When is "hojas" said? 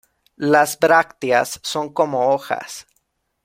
2.33-2.87